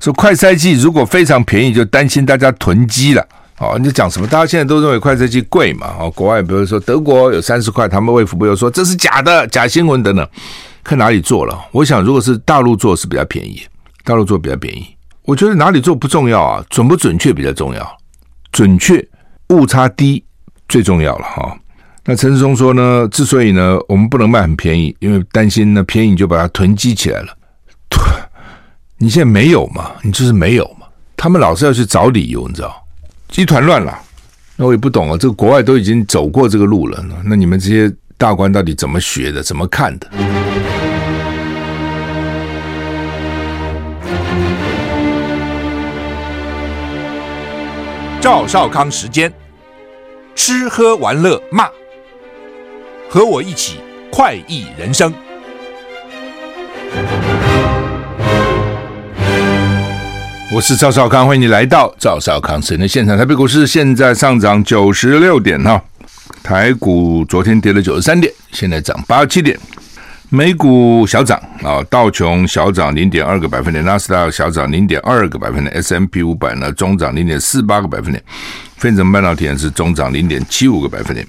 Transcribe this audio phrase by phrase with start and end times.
[0.00, 3.26] 说快筛剂如果非常便宜，就担心大家囤积了。
[3.58, 4.26] 哦，你讲什么？
[4.26, 5.94] 大家现在都认为快筛剂贵嘛？
[6.00, 10.26] 哦，国外比如说德国有三十块，他们卫福部又说这是假的，假新闻等等。
[10.82, 11.56] 看哪里做了？
[11.72, 13.62] 我想如果是大陆做是比较便宜，
[14.02, 14.86] 大陆做比较便宜。
[15.24, 17.98] 我觉得哪里做不重要啊，准不准确比较重要，
[18.50, 19.06] 准确
[19.50, 20.24] 误差低
[20.66, 21.54] 最重要了哈、
[22.06, 27.36] 那陈时中说呢，之所以呢我们不能卖很便宜，因为担心呢便宜就把它囤积起来了。
[29.02, 29.92] 你现在没有嘛？
[30.02, 30.86] 你就是没有嘛？
[31.16, 32.86] 他们老是要去找理由，你知道？
[33.34, 33.98] 一团乱了，
[34.56, 35.16] 那我也不懂啊。
[35.18, 39.42] 这个国外都已经走过这个路了，那你们这些大官到底怎么学的？
[39.42, 40.06] 怎么看的？
[48.20, 49.32] 赵少康时间，
[50.34, 51.70] 吃喝玩乐骂，
[53.08, 53.78] 和我一起
[54.12, 55.10] 快意人生。
[60.52, 63.16] 我是赵少康，欢迎你来到赵少康时间的现场。
[63.16, 65.80] 台北股市现在上涨九十六点哈，
[66.42, 69.56] 台股昨天跌了九十三点，现在涨八十七点。
[70.28, 78.20] 美股小涨啊，道琼小涨零点二个百分点，纳斯达克小涨零点二个百分点，S M P 五百呢中涨零点四八个百分点，
[78.76, 81.24] 费城半导体是中涨零点七五个百分点。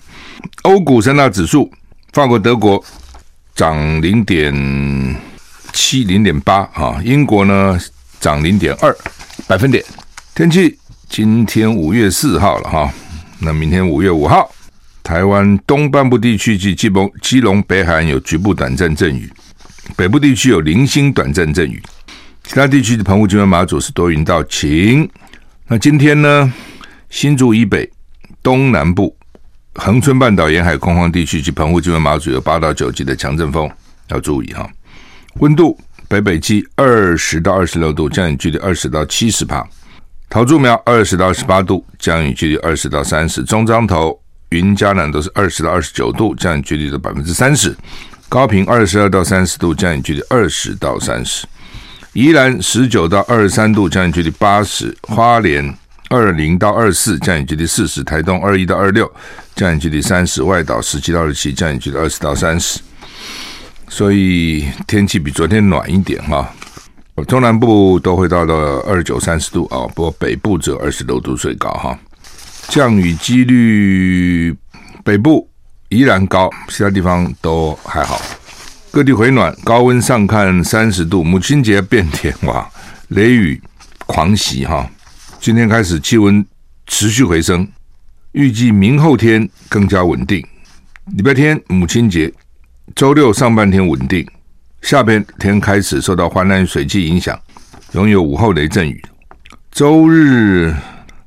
[0.64, 1.70] 欧股三大指数，
[2.12, 2.84] 法国、德国
[3.54, 4.52] 涨零点
[5.74, 7.80] 七、零点八啊，英国呢？
[8.22, 8.96] 涨零点二
[9.48, 9.84] 百分点。
[10.36, 10.78] 天气，
[11.10, 12.94] 今天五月四号了哈，
[13.40, 14.50] 那明天五月五号，
[15.02, 19.28] 台湾东半部地区及基隆、基隆北海岸有局部短暂阵雨，
[19.96, 21.82] 北部地区有零星短暂阵雨，
[22.44, 25.10] 其他地区的澎湖、金门、马祖是多云到晴。
[25.68, 26.54] 那今天呢，
[27.10, 27.92] 新竹以北、
[28.44, 29.16] 东南部、
[29.74, 33.68] 恒春半岛沿海空旷地区及澎湖、金门、马祖有八到九级的强阵风，
[34.10, 34.70] 要注意哈。
[35.40, 35.76] 温度。
[36.12, 39.64] 北北基二十到二十六度，降雨距离二十到七十帕；
[40.30, 47.72] 桃竹苗二十到十八度，降雨距离二十到三十；中彰投、云嘉南都是二十到二十九度，降雨距离的百分之三十；
[48.28, 51.46] 高屏二十二到三十度，降雨距离二十到三十；
[52.12, 55.74] 宜兰十九到二十三度，降雨距离八十；花莲
[56.10, 59.10] 二零到二四，降雨距离四十；台东二一到二六，
[59.56, 62.82] 降雨距离三十；外岛十七到二十七，降雨距离二十到三十。
[63.94, 66.50] 所以天气比昨天暖一点哈，
[67.28, 72.00] 中南部都会到了二九、三十度啊，不过北部只有二十六度最高哈。
[72.70, 74.56] 降雨几率
[75.04, 75.46] 北部
[75.90, 78.20] 依然高，其他地方都还好。
[78.92, 81.22] 各地回暖，高温上看三十度。
[81.22, 82.68] 母亲节变天哇，
[83.10, 83.62] 雷雨
[84.06, 84.90] 狂袭哈。
[85.42, 86.44] 今天开始气温
[86.88, 87.68] 持续回升，
[88.32, 90.42] 预计明后天更加稳定。
[91.18, 92.34] 礼拜天母亲节。
[92.96, 94.26] 周六上半天稳定，
[94.82, 97.40] 下半天开始受到华南水汽影响，
[97.92, 99.02] 容有午后雷阵雨。
[99.72, 100.74] 周日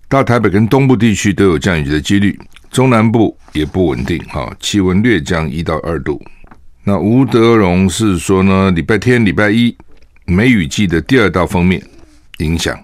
[0.09, 2.39] 到台北跟东部地区都有降雨的几率，
[2.71, 6.21] 中南部也不稳定，哈，气温略降一到二度。
[6.83, 9.75] 那吴德荣是说呢，礼拜天、礼拜一
[10.27, 11.83] 梅雨季的第二道封面
[12.39, 12.79] 影响，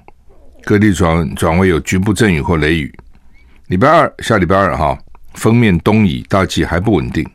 [0.65, 2.93] 各地转转为有局部阵雨或雷雨。
[3.67, 4.97] 礼拜二下礼拜二哈，
[5.35, 7.29] 封面东移，大气还不稳定。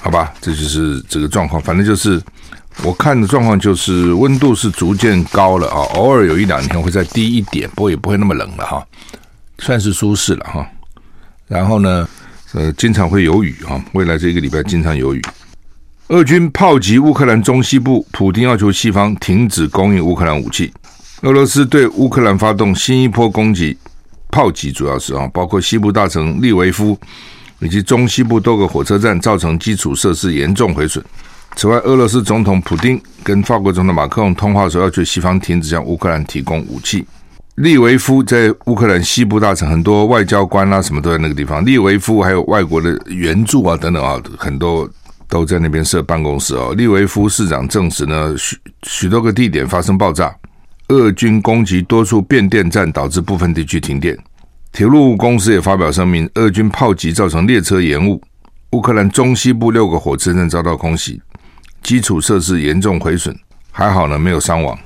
[0.00, 1.60] 好吧，这就是这个状况。
[1.60, 2.22] 反正就是
[2.82, 8.86] 我看的状况，就是温度是逐渐高了啊，偶尔有一两天会再低一点，不过也不会那么冷了哈，
[9.58, 10.66] 算是舒适了哈。
[11.48, 12.08] 然后呢，
[12.52, 15.20] 呃，经常会有雨哈，未来这个礼拜经常有雨。
[16.08, 20.72] 俄军炮击乌克兰中西部，普丁要求西方停止供应乌克兰武器。
[21.22, 23.76] 俄罗斯对乌克兰发动新一波攻击，
[24.30, 26.98] 炮击主要是啊，包括西部大城利维夫。
[27.60, 31.04] 以及中西部多个火车站造成基础设施严重毁损。
[31.56, 37.04] 此外，俄罗斯总统普丁跟法国总统马克龙通话的时，要求西方停止向乌克兰提供武器。
[37.56, 41.64] 利维夫在乌克兰西部大城，很多外交官啊什么都在那个地方。
[41.66, 44.88] 利维夫还有外国的援助啊等等啊，很多
[45.28, 46.72] 都在那边设办公室哦。
[46.76, 50.32] 利维夫市长证实呢，许许多个地点发生爆炸，
[50.90, 54.16] 俄军攻击多处变电站，导致部分地区停电。
[54.72, 58.22] 铁路公司也发表声明，俄军炮击造成列车延误。
[58.72, 61.20] 乌克兰中西部六个火车站遭到空袭，
[61.82, 63.34] 基础设施严重毁损，
[63.72, 64.78] 还好呢，没有伤亡。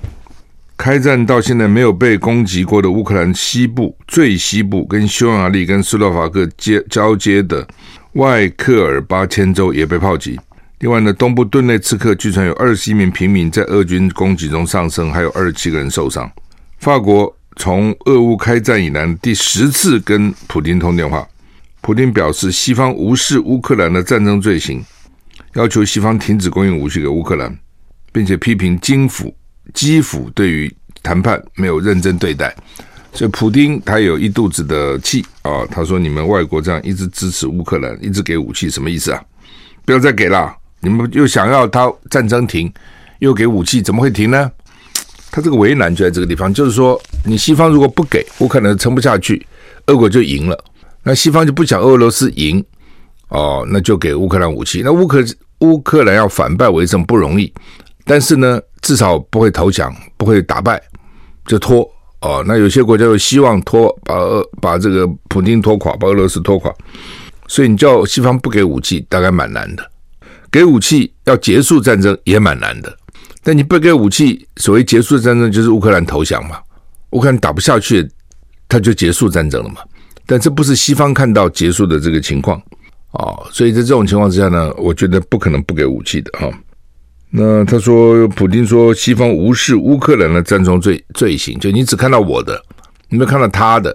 [0.79, 7.67] 开战到现在没有被攻击过的乌克兰西部最西部，跟匈牙利跟斯洛伐克接交接的
[8.12, 10.40] 外克尔巴千州也被炮击。
[10.78, 16.31] 另外呢，东部顿内茨克据传有二十一名平民在俄军攻击中丧生，还有二十七个人受伤。
[16.78, 17.37] 法国。
[17.56, 21.26] 从俄乌开战以来第十次跟普京通电话，
[21.81, 24.82] 普京表示西方无视乌克兰的战争罪行，
[25.54, 27.56] 要求西方停止供应武器给乌克兰，
[28.12, 29.34] 并且批评基辅
[29.75, 32.54] 基辅对于谈判没有认真对待，
[33.12, 35.66] 所以普丁他有一肚子的气啊。
[35.70, 39.22] 他说：“你们外国这样一直支持乌克兰，一直给武器，什么意思啊？
[39.84, 40.56] 不要再给了！
[40.81, 42.72] 你们又想要他战争停，
[43.19, 44.50] 又给武器，怎么会停呢？”
[45.32, 49.44] 他这个为难就在这个地方，就是说，你西方如果不给，乌克兰撑不下去，
[49.87, 50.64] 俄国就赢了。
[51.02, 52.62] 那西方就不想俄罗斯赢，
[53.29, 54.82] 哦，那就给乌克兰武器。
[54.84, 55.25] 那乌克
[55.61, 57.50] 乌克兰要反败为胜不容易，
[58.05, 60.81] 但是呢，至少不会投降，不会打败，
[61.46, 61.90] 就拖。
[62.20, 66.70] 哦，那有些国家又希望拖，把俄把这个普京拖垮，把俄罗斯拖垮。
[67.49, 69.82] 所以你叫西方不给武器，大概蛮难的；
[70.50, 72.96] 给武器要结束战争也蛮难的。
[73.42, 76.58] 但你不给武器，所谓结束战争就是乌克兰投降嘛？
[77.10, 78.08] 乌克兰打不下去，
[78.68, 79.76] 他就结束战争了嘛？
[80.24, 82.62] 但这不是西方看到结束的这个情况
[83.10, 86.48] 哦，所以在这种情况之下呢，我觉得不可能不给武器的哈。
[87.28, 92.62] 那他说，普丁说西方无视乌克兰的战争罪罪行，就你只看到我的，
[93.08, 93.94] 你没有看到他的，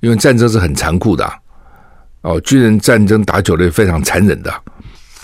[0.00, 1.34] 因为战争是很残酷的啊
[2.22, 4.52] 哦，军人战争打久了也非常残忍的。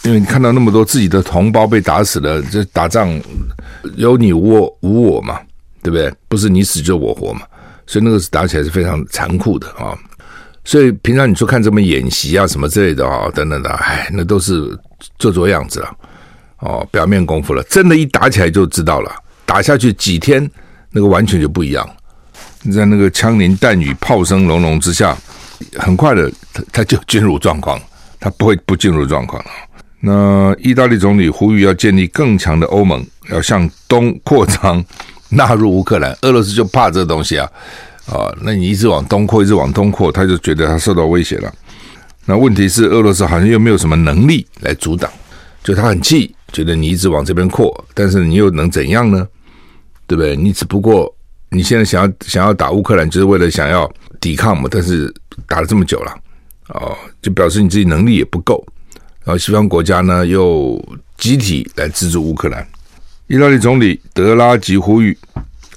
[0.06, 3.20] 因为你看到那么多自己的同胞被打死了，这打仗
[3.96, 5.40] 有你无我无我嘛，
[5.82, 6.12] 对不对？
[6.28, 7.40] 不是你死就我活嘛，
[7.86, 9.98] 所以那个是打起来是非常残酷的啊。
[10.64, 14.78] 所以平常你说看这么演习啊什么之类的啊等等的，哎，那都是
[15.18, 15.96] 做做样子了
[16.58, 17.60] 哦，表面功夫了。
[17.64, 19.10] 真的，一打起来就知道了，
[19.44, 20.48] 打下去几天，
[20.90, 21.88] 那个完全就不一样。
[22.72, 25.16] 在那个枪林弹雨、炮声隆隆之下，
[25.76, 27.80] 很快的他他就进入状况，
[28.20, 29.50] 他不会不进入状况了。
[30.00, 34.84] 那意大利总理呼吁要建立更强的欧盟，要向东扩张，
[35.31, 36.16] 纳入乌克兰。
[36.22, 37.50] 俄罗斯就怕这东西啊，
[38.06, 41.52] 啊，那你一直往东扩，一直往东扩，他就觉得他受到威胁了。
[42.26, 45.10] 那问题是，俄罗斯好像又没有什么能力来阻挡，
[45.64, 49.26] 就他很气，觉得你一直往这边扩，但是你又能怎样呢？
[50.06, 50.37] 对不对？
[50.37, 51.12] 你只不过
[51.50, 53.90] 你现在想要想要打乌克兰，就是为了想要
[54.20, 55.12] 抵抗嘛，但是
[55.49, 56.12] 打了这么久了，
[56.69, 58.64] 哦，就表示你自己能力也不够。
[59.26, 60.81] 然后西方国家呢又
[61.19, 62.64] 集体来资助乌克兰。
[63.26, 65.19] 意大利总理德拉吉呼吁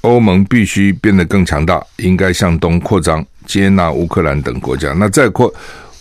[0.02, 4.94] 欧盟必须变得更强大，应该向东扩张，接纳乌克兰等国家。
[4.94, 5.52] 那再扩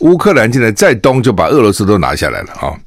[0.01, 2.79] 乌克兰进来再东，就把俄罗斯都拿下来了啊！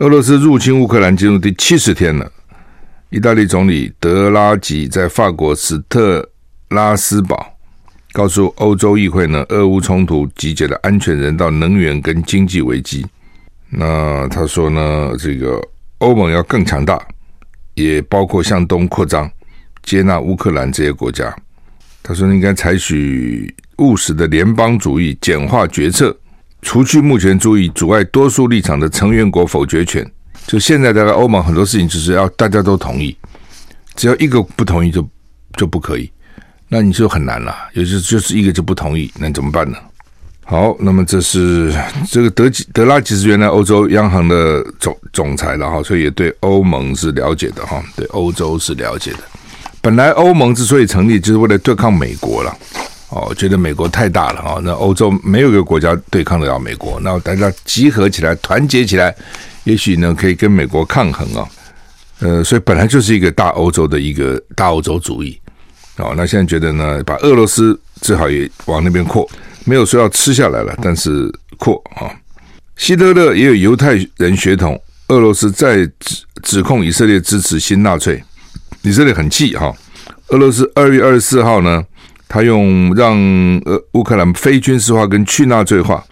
[0.00, 2.30] 俄罗斯入侵乌克兰进入第七十天了。
[3.08, 6.28] 意大利总理德拉吉在法国斯特
[6.68, 7.56] 拉斯堡
[8.12, 13.06] 告诉欧洲议会呢，俄乌冲突集结了安全、人道、能源跟经济危机。
[13.74, 15.58] 那他说呢，这个
[15.98, 17.00] 欧盟要更强大，
[17.72, 19.30] 也包括向东扩张，
[19.82, 21.34] 接纳乌克兰这些国家。
[22.02, 26.14] 他说应该采取务实的联邦主义，简化决策，
[26.60, 30.06] 除去目前注意阻碍多数立场的成员国否决权。
[30.46, 33.16] 就现在大概欧盟很多事情就是要大家都同意，
[33.94, 35.08] 只要一个不同意就
[35.56, 36.10] 就不可以，
[36.68, 37.56] 那你就很难了。
[37.72, 39.78] 也就就是一个就不同意，那怎么办呢？
[40.52, 41.72] 好，那么这是
[42.10, 49.20] 这个德吉德拉吉是原来欧洲央行的总总裁了哈，所以也对欧盟是了解的哈，对欧洲是了解的。
[49.80, 52.54] 本来欧盟之所以成立，就是为了对抗美国了
[53.08, 59.16] 哦，觉得美国太大了啊，那欧洲没有一个国家对抗得了美国，那大家集合起来，团结起来，
[59.64, 61.48] 也许呢可以跟美国抗衡啊。
[62.20, 65.40] 呃，所以本来就是一个大欧洲的一个大欧洲主义
[65.96, 69.26] 哦，那现在觉得呢，把俄罗斯最好也往那边扩。
[69.64, 72.10] 没有说要吃下来了，但是扩啊，
[72.76, 74.80] 希特勒也有犹太人血统。
[75.08, 78.22] 俄罗斯在指指控以色列支持新纳粹，
[78.82, 79.74] 以色列很气哈。
[80.28, 81.84] 俄罗斯二月二十四号呢，
[82.28, 83.14] 他用让
[83.66, 86.02] 呃乌克兰非军事化跟去纳粹化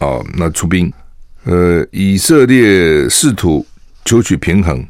[0.00, 0.92] 哦，那出兵。
[1.44, 3.66] 呃，以色列试图
[4.04, 4.86] 求取平衡，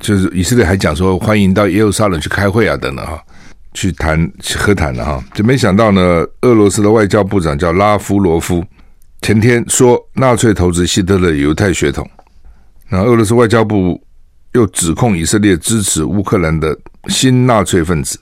[0.00, 3.22] 就是以色列还讲说欢迎到耶路撒冷去开会啊等等哈。
[3.76, 6.26] 去谈和谈了哈，就没想到呢。
[6.40, 8.64] 俄罗斯的外交部长叫拉夫罗夫，
[9.20, 12.08] 前天说纳粹头子希特勒犹太血统。
[12.88, 14.02] 那俄罗斯外交部
[14.54, 16.74] 又指控以色列支持乌克兰的
[17.08, 18.18] 新纳粹分子，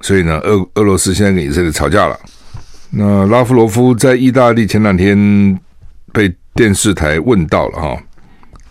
[0.00, 2.16] 所以呢，俄俄罗斯现在跟以色列吵架了。
[2.90, 5.58] 那拉夫罗夫在意大利前两天
[6.12, 8.00] 被电视台问到了哈。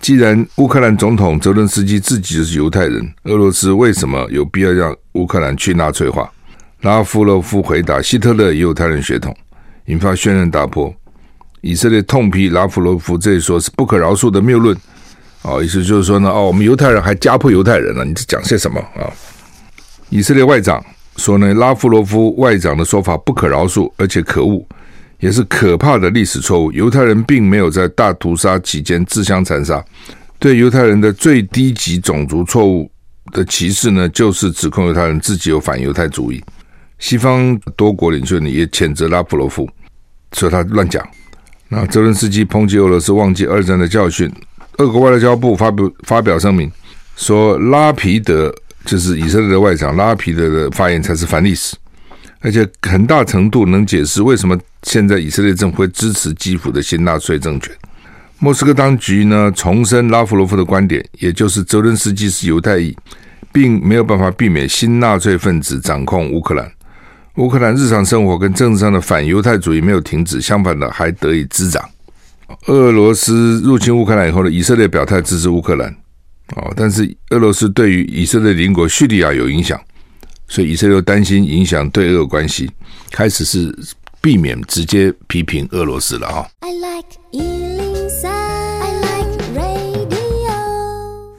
[0.03, 6.29] 既然乌克兰总统泽伦斯基自己就是犹太人，俄罗斯为什么有必要让乌克兰去纳粹化？
[6.81, 9.33] 拉夫罗夫回答：希特勒也犹太人血统，
[9.86, 10.93] 引发轩然大波。
[11.62, 14.77] 以色列痛批拉夫罗夫这一说是不可饶恕的谬论。
[15.43, 19.07] 哦，意思就是说呢，哦，我们犹太人还家破犹太人了，你这讲些什么啊？
[20.10, 20.83] 以色列外长
[21.15, 24.67] 说呢，拉夫罗夫外长的说法不可饶恕，而且可恶。
[25.24, 26.70] 也是可怕的历史错误。
[26.74, 29.82] 犹太人并没有在大屠杀期间自相残杀。
[30.38, 32.92] 对犹太人的最低级种族错误
[33.32, 36.44] 的歧视呢，就是指控犹太人自己有反犹太主义。
[37.00, 39.65] 西方多国领袖呢也谴责拉夫罗夫，
[40.34, 41.01] 说他乱讲。
[41.70, 44.30] 那泽伦斯基抨击俄罗斯忘记二战的教训。
[44.80, 46.70] 俄国外交部发表发表声明
[47.15, 48.53] 说，拉皮德
[48.84, 51.77] 就是以色列的外长拉皮德的发言才是反历史，
[52.43, 57.73] 而且很大程度能解释为什么现在以色列政府会支持基辅的新纳粹政权。
[58.38, 62.93] 莫斯科当局呢重申拉夫罗夫的观点，也就是泽伦斯基是犹太裔，
[63.53, 66.69] 并没有办法避免新纳粹分子掌控乌克兰。
[67.38, 71.89] 乌克兰日常生活跟政治上的反犹太主义没有停止，相反的还得以滋长。
[72.67, 75.89] 俄罗斯入侵乌克兰以后呢，以色列表态支持乌克兰，
[76.57, 79.79] 哦，但是俄罗斯对于以色列邻国叙利亚有影响，
[80.47, 82.69] 所以以色列担心影响对俄关系，
[83.12, 83.75] 开始是
[84.21, 86.47] 避免直接批评俄罗斯了哈。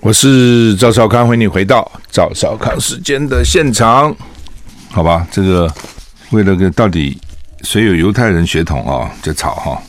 [0.01, 4.15] 我是赵少康，欢迎你回到赵少康时间的现场，
[4.91, 5.27] 好吧？
[5.31, 5.73] 这个
[6.31, 7.17] 为了个到底
[7.63, 9.83] 谁有犹太人血统啊，就吵哈。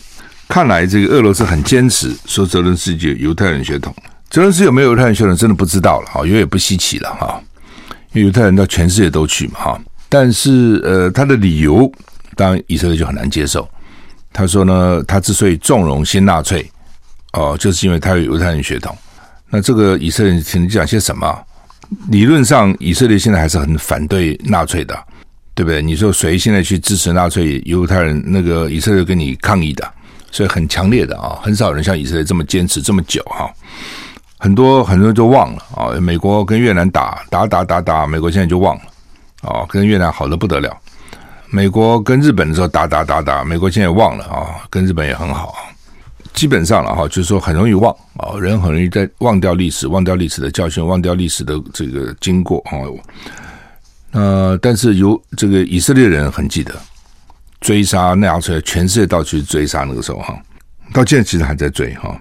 [0.47, 3.93] 看来这个俄罗斯很坚持说泽伦斯基有犹太人血统，
[4.29, 7.41] 泽伦斯基有没有犹太人血统真的不知道了哈，因为也不稀奇了哈，
[8.15, 9.81] 因为犹太人到全世界都去嘛哈。
[10.09, 11.91] 但是呃，他的理由
[12.35, 13.67] 当然以色列就很难接受。
[14.31, 16.69] 他说呢，他之所以纵容新纳粹
[17.33, 18.97] 哦，就是因为他有犹太人血统。
[19.49, 21.37] 那这个以色列请你讲些什么？
[22.09, 24.97] 理论上，以色列现在还是很反对纳粹的，
[25.53, 25.81] 对不对？
[25.81, 27.61] 你说谁现在去支持纳粹？
[27.65, 29.87] 犹太人那个以色列跟你抗议的，
[30.31, 33.49] 所以很强烈的啊，很少人像以色列这么坚持这么久哈。
[34.37, 38.83] 很多很多人都忘了啊，美国跟越南打打打打打，美国现在就忘了
[39.41, 40.75] 啊，跟越南好的不得了。
[41.49, 45.55] 美国跟日本的时候打打打打，美国现在也忘了啊，跟日本也很好。
[46.33, 52.75] 基本上了哈，就是说很容易忘啊，人很容易在忘掉历史，忘掉历史的教训，忘掉历史的这个经过啊。
[54.11, 56.75] 呃，但是有这个以色列人很记得
[57.61, 60.37] 追杀纳粹，全世界到处追杀那个时候哈，
[60.93, 62.13] 到现在其实还在追哈。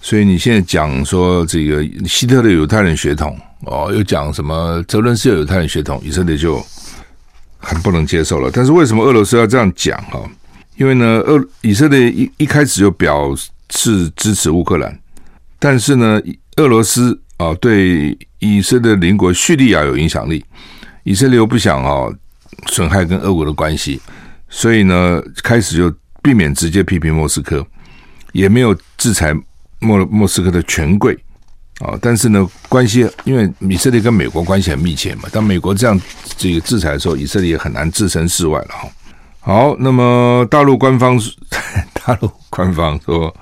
[0.00, 6.64] 所以你现在讲说这个希特勒犹太人血统哦，又讲什么泽伦斯基犹太人血统，以色列就
[7.58, 8.50] 很不能接受了。
[8.52, 10.22] 但是为什么俄罗斯要这样讲哈？
[10.76, 13.34] 因为呢，俄以色列一一开始就表
[13.68, 14.96] 示支持乌克兰，
[15.58, 16.20] 但是呢，
[16.56, 20.44] 俄罗斯啊对以色列邻国叙利亚有影响力，
[21.02, 22.08] 以色列又不想啊
[22.68, 24.00] 损害跟俄国的关系，
[24.48, 27.66] 所以呢，开始就避免直接批评莫斯科，
[28.30, 29.34] 也没有制裁
[29.80, 31.16] 莫莫斯科的权贵
[31.80, 36.00] 啊，但是呢，关系因为以色列跟美国关系很密切嘛，当美国这样
[36.36, 38.88] 这个制裁的时候，以色列也很难置身事外了哈。
[39.40, 41.18] 好，那么大陆官方，
[42.04, 43.34] 大陆官方说，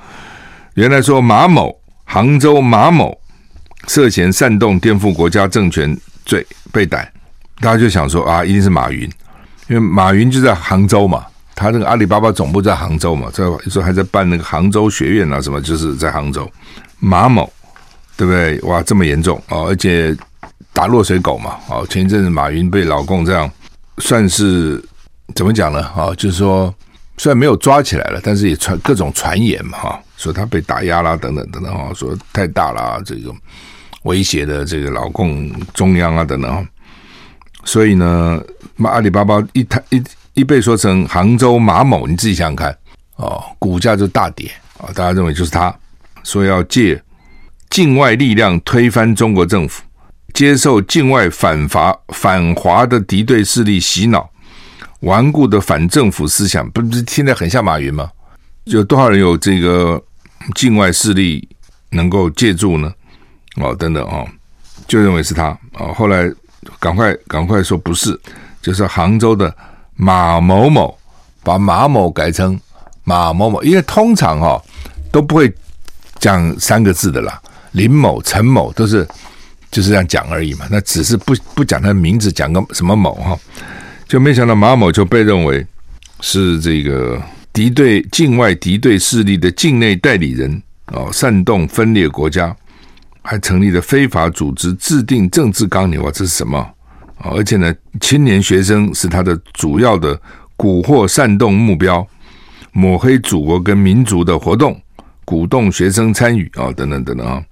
[0.74, 1.74] 原来说马某，
[2.04, 3.18] 杭州马某
[3.88, 7.10] 涉嫌煽动颠覆国家政权罪被逮，
[7.60, 9.10] 大家就想说啊，一定是马云，
[9.68, 11.24] 因为马云就在杭州嘛，
[11.56, 16.48] 他那个阿里巴巴总部在杭州嘛，在说还在办那个杭州学院啊，什么就是在杭州，
[17.00, 17.52] 马某
[18.16, 18.60] 对不对？
[18.60, 20.16] 哇，这么严重哦，而且
[20.72, 23.50] 打落水狗嘛，哦，前一阵子马云被老共这样
[23.98, 24.80] 算是。
[25.34, 25.82] 怎么讲呢？
[25.82, 26.72] 哈，就是说，
[27.18, 33.34] 虽然没有抓起来了，但是也传各种传言嘛，哈，说他被打压啦，等等等等，哈，说太大了，这个
[34.04, 36.66] 威胁的这个老共中央啊，等等，
[37.64, 38.40] 所以呢，
[38.84, 40.00] 阿里巴巴一台一
[40.36, 42.78] 一被说成杭州马某，你自己想想看，
[43.16, 45.74] 哦，股价就大跌啊，大家认为就是他
[46.24, 47.02] 说要借
[47.70, 49.82] 境外力量推翻中国政府，
[50.34, 54.30] 接受境外反华反华的敌对势力洗脑。
[55.00, 58.10] 顽固的反政府思想，不是听起来很像马云吗？
[58.64, 60.02] 有多少人有这个
[60.54, 61.48] 境外势力
[61.90, 62.92] 能够借助呢？
[63.56, 64.26] 哦，等等哦，
[64.86, 65.94] 就认为是他哦。
[65.94, 66.30] 后来
[66.78, 68.18] 赶快赶快说不是，
[68.60, 69.54] 就是杭州的
[69.96, 70.96] 马某某
[71.42, 72.58] 把马某改成
[73.04, 74.62] 马某某，因为通常哈、哦、
[75.10, 75.52] 都不会
[76.18, 77.40] 讲三个字的啦，
[77.72, 79.06] 林某、陈某都是
[79.70, 80.66] 就是这样讲而已嘛。
[80.70, 83.38] 那只是不不讲他的名字，讲个什么某哈。
[84.06, 85.66] 就没想到马某就被认为
[86.20, 87.20] 是这个
[87.52, 90.62] 敌对境外敌对势力的境内代理人
[90.92, 92.54] 哦，煽动分裂国家，
[93.22, 96.02] 还成立了非法组织，制定政治纲领。
[96.02, 96.68] 哇，这是什么？
[97.18, 100.14] 而且呢，青年学生是他的主要的
[100.56, 102.06] 蛊惑煽动目标，
[102.72, 104.80] 抹黑祖国跟民族的活动，
[105.24, 107.42] 鼓动学生参与啊，等等等等啊。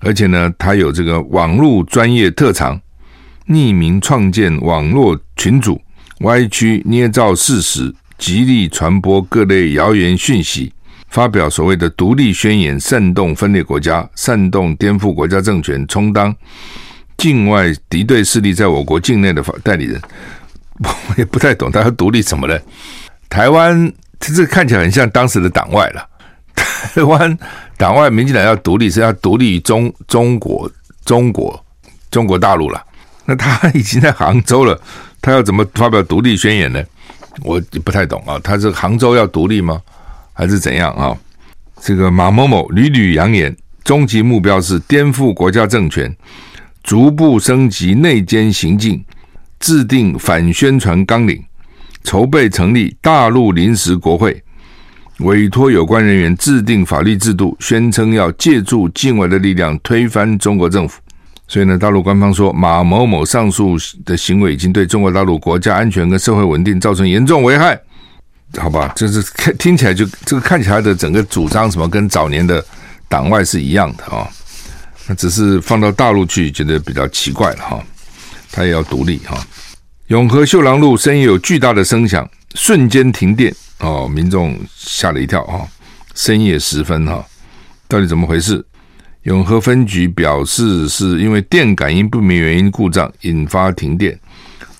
[0.00, 2.80] 而且呢，他有这个网络专业特长，
[3.48, 5.80] 匿名创建网络群组。
[6.20, 10.72] 歪曲捏造事实，极力传播各类谣言讯息，
[11.08, 16.34] 发表所谓的独立宣言，煽动分裂国家，煽动颠覆国家政权，充当
[17.16, 20.00] 境外敌对势力在我国境内的代理人，
[20.82, 22.58] 我也不太懂他要独立什么呢？
[23.28, 26.08] 台湾这这看起来很像当时的党外了。
[26.54, 27.36] 台湾
[27.76, 30.70] 党外民进党要独立是要独立于中中国
[31.04, 31.64] 中国
[32.10, 32.82] 中国大陆了。
[33.24, 34.80] 那他已经在杭州了，
[35.20, 36.82] 他要怎么发表独立宣言呢？
[37.42, 38.38] 我不太懂啊。
[38.42, 39.80] 他是杭州要独立吗？
[40.32, 41.16] 还是怎样啊？
[41.80, 43.54] 这个马某某屡屡扬言，
[43.84, 46.14] 终极目标是颠覆国家政权，
[46.86, 49.04] 逐步升级内奸行径，
[49.58, 51.42] 制定反宣传纲领，
[52.04, 54.40] 筹备成立大陆临时国会，
[55.18, 61.00] 委托有关人员制定法律制度，宣称要借助境外的力量推翻中国政府。
[61.48, 67.76] 所以呢，大陆官方说马某某上述的行为已经对中国大陆国家安全跟社会稳定造成严重危害。
[68.58, 72.64] 好吧，就是看听起来就这个看起来的整个主张什么跟早年的
[73.08, 74.28] 党外是一样的啊，
[75.06, 77.84] 那只是放到大陆去觉得比较奇怪了哈，
[78.50, 79.46] 他也要独立哈。
[80.08, 85.66] 永和秀廊路深夜有巨大的声响，瞬间停电哦，民众吓了一跳哈，
[86.14, 87.24] 深夜时分哈，
[87.88, 88.64] 到底怎么回事？
[89.22, 94.16] 永和分局表示是因为电感应不明原因故障引发停电，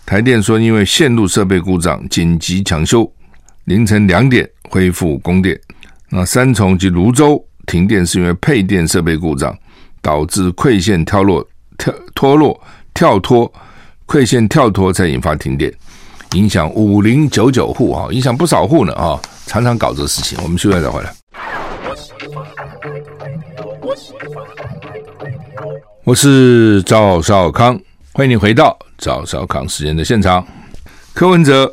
[0.04, 3.12] 台电说因为线路设备故障紧急抢修。
[3.64, 5.60] 凌晨两点恢复供电。
[6.08, 9.52] 那三重及芦洲停电是因为配电设备故障，
[10.06, 11.44] 导致馈线跳落、
[11.76, 12.60] 跳脱落、
[12.94, 13.52] 跳脱
[14.06, 15.74] 馈线跳脱，才引发停电，
[16.34, 20.38] 影响五零九九户啊，影响不少户呢啊，常常搞这事情。
[20.44, 21.12] 我们休息再回来。
[26.04, 27.76] 我是赵少康，
[28.12, 30.46] 欢迎你回到赵少康时间的现场。
[31.14, 31.72] 柯文哲。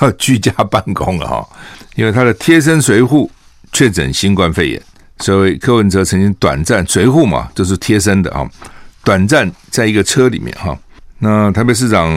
[0.00, 1.48] 要居家办公了哈，
[1.94, 3.30] 因为他的贴身随护
[3.70, 4.82] 确诊新冠肺炎，
[5.20, 8.48] 所以柯文哲曾经短暂随护嘛，就是贴身的啊，
[9.04, 10.78] 短暂在一个车里面哈。
[11.18, 12.08] 那台北市长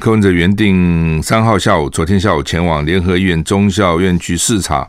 [0.00, 4.88] 柯文哲原定三号下午，昨天下午前往联合医院中校院去视察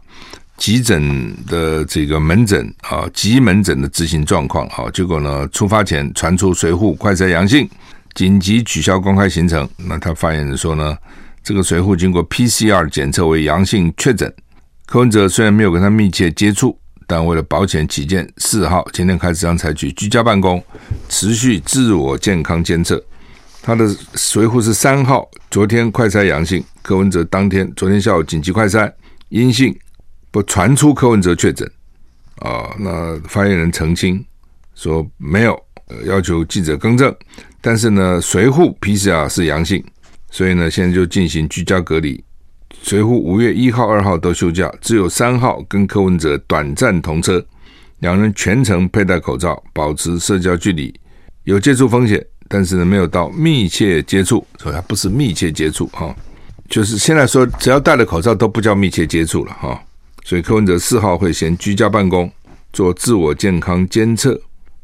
[0.55, 7.69] 急诊的这个门诊啊，急门诊的执行状况啊，结果呢，出发前传出随护快筛阳性，
[8.13, 9.67] 紧急取消公开行程。
[9.77, 10.97] 那他发言人说呢？
[11.41, 14.31] 这个随护经过 PCR 检测为阳性确诊，
[14.86, 16.77] 柯文哲虽然没有跟他密切接触，
[17.10, 20.63] 但为了保险起见，四号今天开始将采取居家办公，
[21.10, 23.04] 持续自我健康监测。
[23.63, 28.93] 他的随护是三号，昨天快筛阳性，柯文哲当天昨天下午紧急快筛
[29.30, 29.76] 阴性，
[30.30, 31.67] 不传出柯文哲确诊
[32.41, 32.69] 啊。
[32.78, 34.24] 那发言人澄清
[34.76, 35.60] 说没有，
[36.06, 37.12] 要求记者更正，
[37.60, 39.84] 但是呢，随护 PCR 是阳性。
[40.30, 42.24] 所以呢，现在就进行居家隔离。
[42.82, 47.43] 随扈五月一号、二号都休假，只有三号跟柯文哲短暂同车，
[47.99, 50.93] 两人全程佩戴口罩，保持社交距离，
[51.43, 56.15] 有接触风险，但是呢，没有到密切接触，所以它不是密切接触哈。
[56.69, 59.82] 就是现在说，只要戴了口罩都不叫密切接触了哈。
[60.23, 62.32] 所以柯文哲四号会先居家办公，
[62.71, 64.39] 做自我健康监测，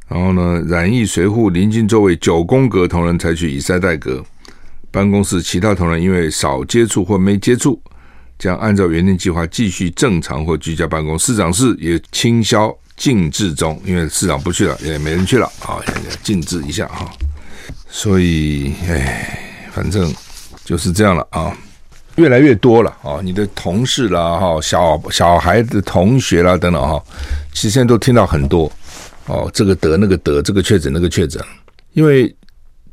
[0.07, 4.23] 然后呢，染疫随护邻近座位九宫格同仁采取以塞代隔。
[4.95, 7.77] 办公室其他同仁因为少接触或没接触，
[8.39, 11.19] 将按照原定计划继续正常或居家办公。
[11.19, 15.83] 市长室也清消静置中，因为市长不去了，也没人去了啊，
[16.23, 17.11] 静置一下哈。
[17.89, 20.13] 所以，哎，反正
[20.63, 21.53] 就是这样了啊，
[22.15, 27.03] 越来越多了啊，你的同事啦哈，小小孩的同学啦等等哈，
[27.51, 28.71] 其实现在都听到很多
[29.25, 31.43] 哦，这个得那个得，这个确诊那个确诊，
[31.91, 32.33] 因为。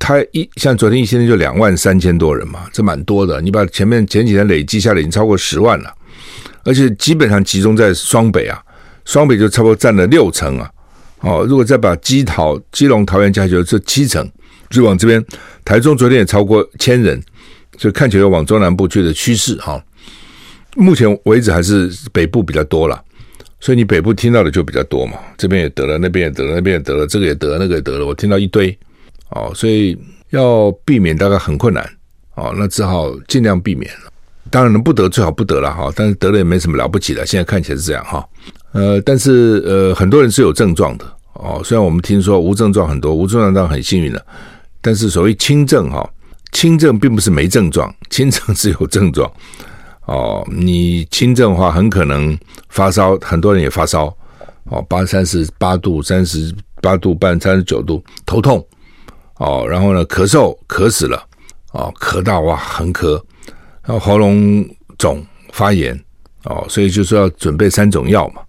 [0.02, 3.40] 他一像昨天一天就两万三千多人嘛，这蛮多的。
[3.40, 5.94] 你把前面前几天累计下来已经超过十万了，
[6.64, 8.60] 而且基本上集中在双北啊，
[9.04, 10.68] 双北就差不多占了六成啊。
[11.20, 14.28] 哦，如果再把基桃、基隆、桃园加起来就七成，
[14.70, 15.24] 就往这边。
[15.64, 17.22] 台中昨天也超过千人，
[17.78, 19.80] 所以看起来往中南部去的趋势哈。
[20.74, 23.00] 目前为止还是北部比较多了，
[23.60, 25.16] 所以你北部听到的就比较多嘛。
[25.38, 28.76] 这边也得了，那边也得了，那边也得了，这个也得了，那个也得了，我听到一堆。
[29.34, 29.98] 哦，所以
[30.30, 31.84] 要避免大概很困难，
[32.34, 34.12] 哦，那只好尽量避免了。
[34.50, 37.24] 当然能不得最好不得了哈，但是得了也没什么了不起的。
[37.24, 38.26] 现在看起来是这样哈，
[38.72, 41.62] 呃，但是呃，很多人是有症状的哦。
[41.64, 44.22] 虽然我们听说无症状很多，无症状当然很幸运了，
[44.80, 46.06] 但是所谓轻症哈，
[46.50, 49.30] 轻症并不是没症状，轻症是有症状。
[50.04, 52.36] 哦，你轻症的话，很可能
[52.68, 54.14] 发烧，很多人也发烧，
[54.64, 58.62] 哦，八三十八度、三十八度半、三十九度，头痛。
[59.42, 61.20] 哦，然后呢，咳嗽咳死了，
[61.72, 63.20] 哦，咳到哇，横咳，
[63.84, 64.64] 然后喉咙
[64.98, 65.20] 肿
[65.52, 66.00] 发炎，
[66.44, 68.40] 哦，所以就说要准备三种药嘛，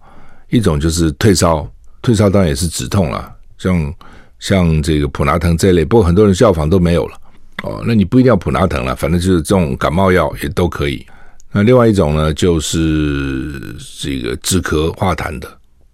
[0.50, 1.68] 一种就是退烧，
[2.00, 3.94] 退烧当然也是止痛了，像
[4.38, 7.16] 像这个普拿疼这类，不过很多人效仿都没有了
[7.64, 7.82] 哦。
[7.84, 11.04] 那你不一定要普拿疼了，反正就是这种感冒药也都可以。
[11.50, 15.48] 那另外一种呢，就是这个止咳化痰的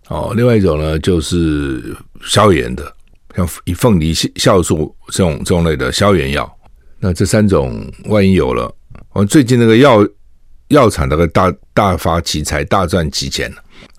[0.09, 0.35] 哦。
[0.37, 2.93] 另外一种呢，就是消炎的，
[3.35, 6.59] 像以凤梨酵素这种这种类的消炎药。
[6.99, 8.75] 那这三种万一有了，
[9.13, 10.07] 我最近那个药
[10.69, 13.57] 药厂那个大大发奇财，大赚其钱了。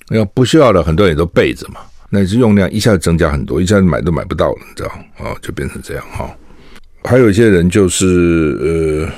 [0.09, 6.29] 要不需要的很多人都备着嘛，那是用量一下子增加很多，一下子买都买不到了，你知道哦，就变成这样哈。
[7.03, 9.13] 还有一些人就是呃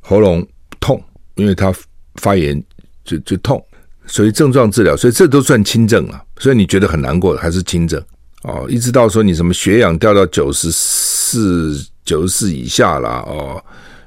[0.00, 0.46] 喉咙
[0.80, 1.02] 痛。
[1.36, 1.70] 因为他
[2.14, 2.58] 发炎
[3.04, 3.62] 就就痛，
[4.06, 6.18] 所以症状治疗，所以这都算轻症啊。
[6.38, 8.02] 所以你觉得很难过的，还是轻症
[8.42, 8.66] 哦。
[8.68, 13.62] 一直到说你什么血氧掉到九十四、九十四以下了哦，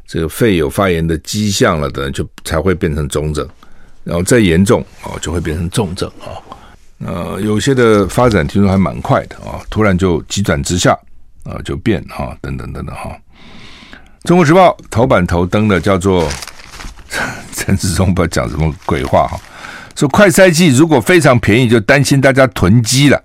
[0.08, 3.48] 这个肺有发炎的迹象了等，就才会变成中症。
[4.04, 6.34] 然后再严重哦，就会变成重症啊。
[7.06, 10.98] 呃，有些的发展听说还蛮快的啊，突然就急转直下
[11.44, 13.16] 啊，就变哈，等等等等哈。
[14.24, 16.30] 中国时报头版头登的叫做。
[17.52, 19.36] 陈志忠不知道讲什么鬼话哈，
[19.96, 23.22] 说快筛剂如果非常便宜，就担心大家囤积了。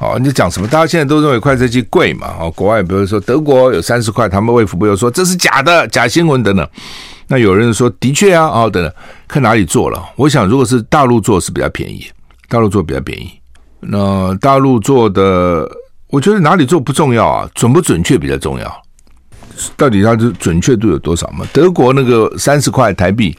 [0.00, 0.68] 哦，你讲什么？
[0.68, 2.34] 大家现在都认为快筛剂贵嘛？
[2.38, 6.68] 哦，国外比如说德国有三十块，他们卫福部又说这是假的，假新闻等等。
[7.26, 8.92] 那有人说的确啊，哦等等，
[9.26, 10.02] 看哪里做了。
[10.16, 12.06] 我想如果是大陆做是比较便宜，
[12.48, 13.30] 大陆做比较便宜。
[13.80, 15.68] 那大陆做的，
[16.10, 18.82] 我觉得哪里做不重要啊，准不准确比较重要。
[19.76, 21.44] 到底它的准确度有多少嘛？
[21.52, 23.36] 德国那个三十块台币，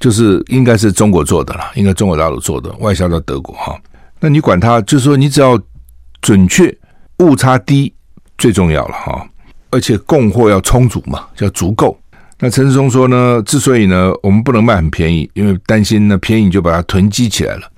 [0.00, 3.76] 就是应该是中国做的了，应该中国大陆做的，外销到德国哈。
[4.18, 5.56] 那你管它，就是说你只要
[6.24, 6.74] 准确，
[7.18, 7.92] 误差低
[8.38, 9.28] 最重要了哈。
[9.68, 11.98] 而且供货要充足嘛，要足够。
[12.38, 17.70] 那陈时中说呢，之所以呢，我们不能卖很便宜，因为担心呢便宜就把它囤积起来了。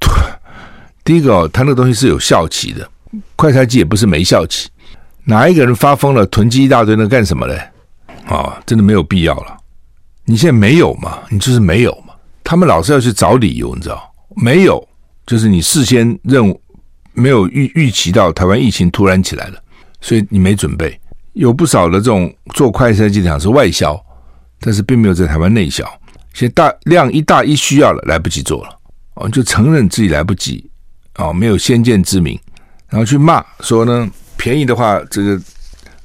[1.04, 2.88] 第一个哦，他那个东西是有效期的，
[3.36, 4.70] 快拆机也不是没效期。
[5.24, 7.60] 哪一个人发疯了，囤积一大堆，那干什么嘞？
[8.24, 9.58] 啊，真的没有必要了。
[10.24, 11.18] 你现在没有嘛？
[11.28, 12.14] 你就是没有嘛？
[12.42, 14.10] 他们老是要去找理由，你知道？
[14.34, 14.82] 没有，
[15.26, 16.48] 就是你事先认
[17.12, 19.62] 没有预预期到台湾疫情突然起来了，
[20.00, 20.98] 所以你没准备。
[21.34, 23.98] 有不少的这种做快筛剂厂是外销，
[24.60, 25.84] 但是并没有在台湾内销。
[26.34, 28.78] 现在大量一大一需要了，来不及做了，
[29.14, 30.68] 哦，就承认自己来不及，
[31.16, 32.38] 哦，没有先见之明，
[32.88, 34.10] 然后去骂说呢。
[34.34, 35.40] 便宜的话，这个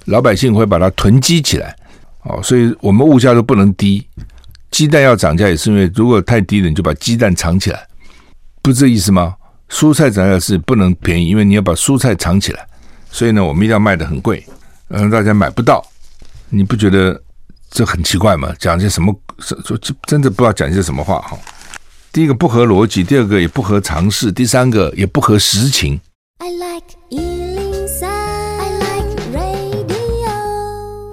[0.05, 1.75] 老百姓会把它囤积起来，
[2.21, 4.05] 哦，所以我们物价都不能低。
[4.69, 7.87] 鸡蛋要涨价也是因为，如果太低了，你就把鸡蛋藏起来，
[8.61, 9.35] 不是这意思吗？
[9.69, 12.65] 蔬菜涨价是不能便宜，因为你要把蔬菜藏起来，
[13.11, 14.45] 所以呢，我们一定要卖的很贵，
[14.87, 15.85] 让大家买不到。
[16.49, 17.21] 你不觉得
[17.69, 18.53] 这很奇怪吗？
[18.57, 19.13] 讲些什么？
[19.39, 19.77] 说
[20.07, 21.37] 真的不知道讲些什么话哈。
[22.11, 25.99] 第一个不合逻辑，第二个也不合常识，第三个也不合实情。
[26.39, 26.97] I like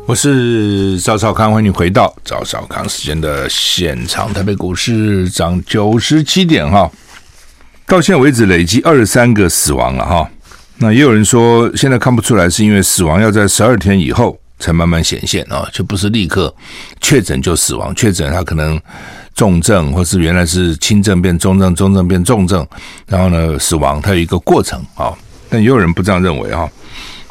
[0.06, 4.32] 我是赵少康，欢迎你回到赵少康时间的现场。
[4.34, 6.92] 台北股市涨九十七点哈，
[7.86, 10.28] 到现在为止累计二十三个死亡了哈。
[10.78, 16.52] 那也有人说，现在看不出来，是因为死亡要在十二天以后才慢慢显现啊，就不是立刻
[17.00, 17.94] 确诊就死亡。
[17.94, 18.80] 确诊他可能
[19.34, 22.66] 重症，或是原来是轻症变重症，重症变重症，
[23.06, 25.12] 然后呢死亡，它有一个过程啊。
[25.48, 26.68] 但也有人不这样认为哈，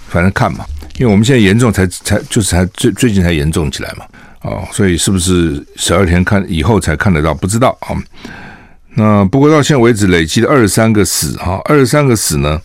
[0.08, 0.66] 反正看嘛。
[1.00, 4.06] 因为我们现在严重才才就是才最最近才严重起来嘛，
[4.44, 7.34] 哦，所以是不是十二天看以后才看得到？
[7.34, 7.92] 不知道啊。
[8.96, 12.62] 那不过到现在为止累积的二十三个死哈，二十三个死呢，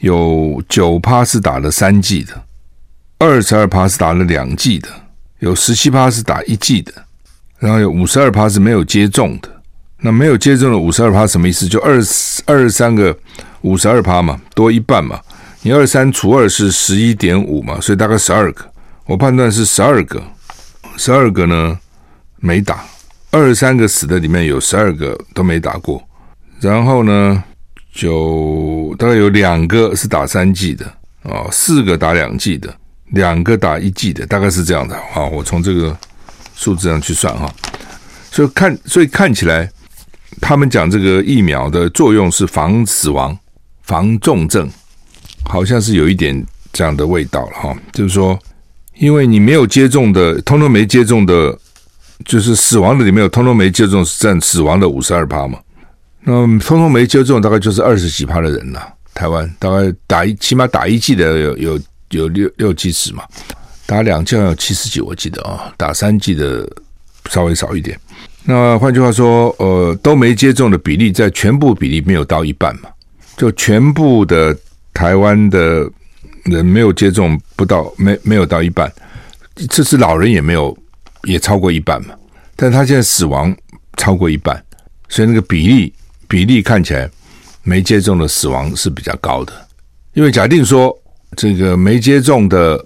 [0.00, 2.32] 有九趴是打了三剂的，
[3.18, 4.88] 二十二趴是打了两剂的，
[5.38, 6.92] 有十七趴是打一剂的，
[7.58, 9.48] 然后有五十二趴是没有接种的。
[9.98, 11.66] 那没有接种的五十二趴什么意思？
[11.66, 11.94] 就二
[12.44, 13.16] 二十三个
[13.62, 15.18] 五十二趴嘛，多一半嘛。
[15.62, 18.62] 你二三除二是十一点五嘛，所以大概十二个。
[19.06, 20.22] 我判断是十二个，
[20.98, 21.78] 十二个呢
[22.40, 22.84] 没打，
[23.30, 26.02] 二十三个死的里面有十二个都没打过。
[26.60, 27.42] 然后呢，
[27.94, 30.86] 就大概有两个是打三剂的
[31.22, 32.74] 哦，四个打两剂的，
[33.10, 35.24] 两个打一剂的，大概是这样的啊。
[35.26, 35.96] 我从这个
[36.54, 37.52] 数字上去算哈，
[38.30, 39.70] 所以看，所以看起来
[40.40, 43.38] 他们讲这个疫苗的作用是防死亡、
[43.82, 44.68] 防重症。
[45.48, 48.36] 好像是有一点这样的味道了哈，就是说，
[48.96, 51.56] 因为你没有接种的，通通没接种的，
[52.24, 55.58] 就是死亡的里面有通通没接种，是占死亡的五十二趴嘛。
[56.22, 58.94] 那通通没接种大概就是二十几趴的人了。
[59.14, 63.22] 台湾大概打一起码打一剂的有有有六六七十嘛，
[63.86, 66.68] 打两剂有七十几我记得啊，打三剂的
[67.30, 67.98] 稍微少一点。
[68.44, 72.88] 那换句话说，呃，都没接种的比例在全部比例没有到一半嘛，
[73.36, 74.56] 就全部的。
[74.96, 75.86] 台湾的
[76.44, 78.90] 人没有接种不到没没有到一半，
[79.68, 80.74] 这是老人也没有
[81.26, 82.14] 也超过一半嘛，
[82.54, 83.54] 但他现在死亡
[83.96, 84.64] 超过一半，
[85.08, 85.92] 所以那个比例
[86.28, 87.10] 比例看起来
[87.64, 89.52] 没接种的死亡是比较高的，
[90.14, 90.96] 因为假定说
[91.36, 92.82] 这个没接种的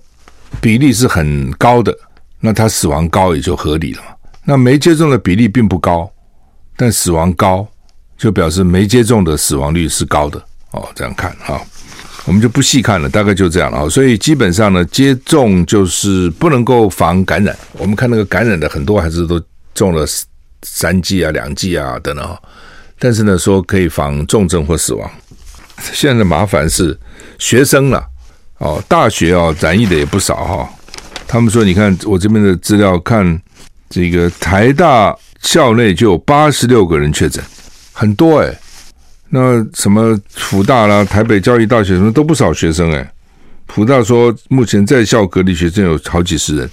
[0.60, 1.96] 比例是很高的，
[2.40, 4.08] 那他死亡高也就合理了嘛。
[4.42, 6.10] 那没接种的比例并不高，
[6.76, 7.68] 但死亡高，
[8.16, 10.88] 就表示没接种的死亡率是高的哦。
[10.94, 11.60] 这样看哈。
[12.26, 13.88] 我们就不细看了，大概就这样了啊。
[13.88, 17.56] 所以基本上呢，接种就是不能够防感染。
[17.72, 19.40] 我们看那个感染的很多还是都
[19.74, 20.06] 中了
[20.62, 22.38] 三剂啊、两剂啊等等。
[22.98, 25.10] 但是呢，说可以防重症或死亡。
[25.92, 26.96] 现在的麻烦是
[27.38, 28.04] 学生了
[28.58, 30.68] 哦，大学哦染疫的也不少哈。
[31.26, 33.40] 他们说，你看我这边的资料，看
[33.88, 37.42] 这个台大校内就有八十六个人确诊，
[37.92, 38.54] 很多诶。
[39.30, 43.12] 那什么福大啦、台北教育大学什么都不少学生哎。
[43.68, 46.68] 福大说目前在校隔离学生有好几十人。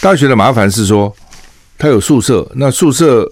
[0.00, 1.14] 大学的麻烦是说，
[1.76, 3.30] 他有宿舍，那宿舍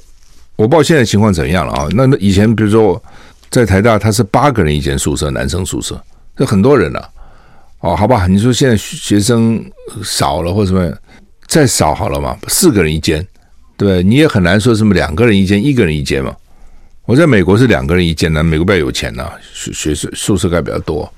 [0.57, 1.89] 我不知道现在情况怎样了啊？
[1.93, 3.03] 那那以前比如说
[3.49, 5.99] 在台大，他是八个人一间宿舍，男生宿舍，
[6.37, 7.11] 这很多人了、
[7.81, 9.65] 哦，好吧，你说现在学生
[10.05, 10.93] 少了或什么，
[11.47, 13.27] 再少好了嘛，四个人一间，
[13.79, 14.03] 对？
[14.03, 16.37] 你也很难说什么两个人一间、一个人一间嘛。
[17.13, 21.13] 我在美国是两个人一间呢，美国比较有钱呐，学学宿宿舍盖比较多。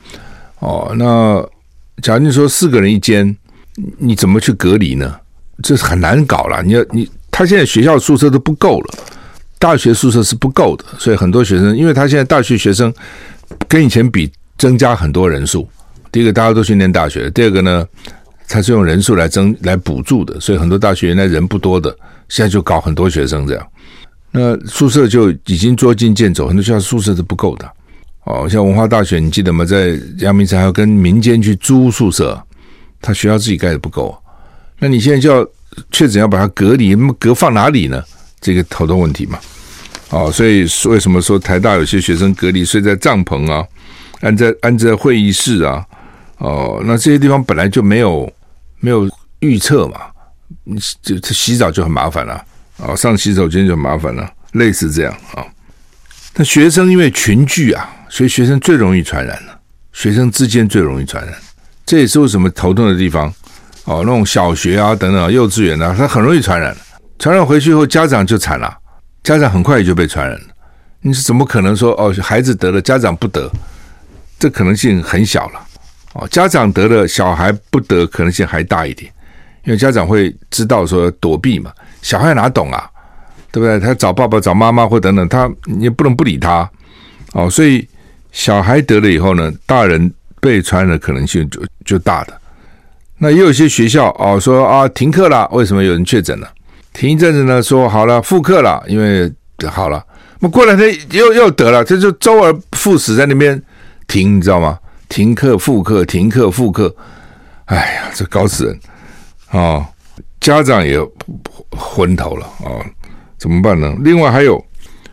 [0.59, 1.40] 哦，那
[2.02, 3.24] 假如你说四个人一间，
[3.96, 5.14] 你怎么去隔离呢？
[5.62, 6.61] 这是很难搞了。
[6.64, 8.94] 你要你他现在学校宿舍都不够了，
[9.61, 12.92] 大学宿舍是不够的，所以很多学生，因为他现在大学学生
[13.68, 14.28] 跟以前比
[14.59, 15.68] 增加很多人数。
[16.11, 17.87] 第一个大家都去念大学，第二个呢，
[18.48, 21.96] 他是用人数来增来补助的，所以很多大学原来人不多的，
[22.28, 23.64] 现在就搞很多学生这样。
[24.36, 27.72] 那宿舍就已经捉襟见肘，很多学校宿舍是不够的。
[28.24, 29.64] 哦，像文化大学，你记得吗？
[29.64, 32.42] 在阳明山还要跟民间去租宿舍，
[33.00, 34.12] 他学校自己盖的不够。
[34.80, 35.46] 那你现在就要
[35.92, 38.02] 确诊要把它隔离，那么隔放哪里呢？
[38.40, 39.38] 这个头痛问题嘛。
[40.10, 43.64] 哦，所以为什么说台大有些学生隔离睡在帐篷啊，
[44.20, 45.86] 安在安在会议室啊？
[46.38, 48.28] 哦，那这些地方本来就没有
[48.80, 50.00] 没有预测嘛，
[50.64, 52.44] 你就洗澡就很麻烦了。
[52.96, 55.44] 上洗手间就麻烦了，类似这样啊。
[56.34, 59.60] 那学生因为群聚啊，所以学生最容易传染了。
[59.92, 61.32] 学生之间最容易传染，
[61.87, 63.32] 这也是为什么头痛的地方。
[63.84, 66.76] 哦，那种小学啊等等，幼稚园啊，它很容易传染。
[67.18, 68.76] 传染回去以后，家长就惨了，
[69.22, 70.46] 家长很快也就被传染了。
[71.02, 73.48] 你是怎么可能说哦，孩子得了，家长不得？
[74.38, 75.60] 这可能性很小了。
[76.14, 79.12] 哦，家长得了，小孩不得，可能性还大一点，
[79.64, 81.70] 因为家长会知道说躲避嘛。
[82.04, 82.86] 小孩哪懂啊，
[83.50, 83.80] 对不对？
[83.80, 86.70] 他找爸爸、找妈妈或等等，他你不能不理他
[87.32, 87.48] 哦。
[87.48, 87.88] 所以
[88.30, 92.40] 小孩得了以后呢，大人被传染的可能性就就大的。
[93.16, 96.48] 那也有些学校哦说啊停课了，为什么有人确诊了？
[96.92, 99.32] 停一阵子呢，说好了复课了，因为
[99.70, 100.04] 好了。
[100.40, 103.60] 那过两天又又得了，这就周而复始在那边
[104.06, 104.78] 停，你知道吗？
[105.08, 106.94] 停课复课，停课复课，
[107.64, 108.78] 哎呀，这搞死人
[109.48, 109.58] 啊！
[109.58, 109.86] 哦
[110.44, 111.00] 家长也
[111.70, 112.85] 昏头了啊、
[113.38, 113.96] 怎么办呢？
[114.00, 114.62] 另外还有，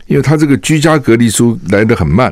[0.06, 2.30] 因为他这个居家隔离书来得很慢